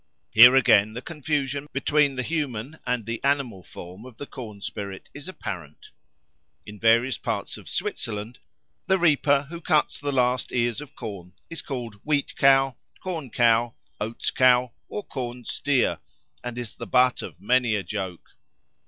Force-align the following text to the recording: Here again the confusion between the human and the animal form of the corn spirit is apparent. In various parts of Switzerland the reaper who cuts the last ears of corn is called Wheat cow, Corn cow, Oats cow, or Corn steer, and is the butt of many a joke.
Here 0.31 0.55
again 0.55 0.93
the 0.93 1.01
confusion 1.03 1.67
between 1.71 2.15
the 2.15 2.23
human 2.23 2.79
and 2.87 3.05
the 3.05 3.23
animal 3.23 3.61
form 3.63 4.03
of 4.03 4.17
the 4.17 4.25
corn 4.25 4.59
spirit 4.59 5.11
is 5.13 5.27
apparent. 5.27 5.91
In 6.65 6.79
various 6.79 7.19
parts 7.19 7.55
of 7.55 7.69
Switzerland 7.69 8.39
the 8.87 8.97
reaper 8.97 9.43
who 9.43 9.61
cuts 9.61 9.99
the 9.99 10.11
last 10.11 10.51
ears 10.51 10.81
of 10.81 10.95
corn 10.95 11.33
is 11.51 11.61
called 11.61 12.01
Wheat 12.03 12.35
cow, 12.35 12.77
Corn 12.99 13.29
cow, 13.29 13.75
Oats 13.99 14.31
cow, 14.31 14.71
or 14.89 15.03
Corn 15.03 15.45
steer, 15.45 15.99
and 16.43 16.57
is 16.57 16.75
the 16.77 16.87
butt 16.87 17.21
of 17.21 17.39
many 17.39 17.75
a 17.75 17.83
joke. 17.83 18.27